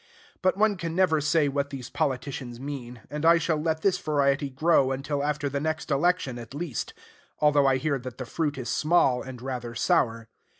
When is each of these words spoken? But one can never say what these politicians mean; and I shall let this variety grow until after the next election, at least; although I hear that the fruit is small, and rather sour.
But 0.41 0.57
one 0.57 0.77
can 0.77 0.95
never 0.95 1.21
say 1.21 1.47
what 1.47 1.69
these 1.69 1.91
politicians 1.91 2.59
mean; 2.59 3.01
and 3.11 3.23
I 3.23 3.37
shall 3.37 3.61
let 3.61 3.81
this 3.83 3.99
variety 3.99 4.49
grow 4.49 4.89
until 4.91 5.23
after 5.23 5.47
the 5.47 5.59
next 5.59 5.91
election, 5.91 6.39
at 6.39 6.55
least; 6.55 6.95
although 7.39 7.67
I 7.67 7.77
hear 7.77 7.99
that 7.99 8.17
the 8.17 8.25
fruit 8.25 8.57
is 8.57 8.67
small, 8.67 9.21
and 9.21 9.39
rather 9.43 9.75
sour. 9.75 10.27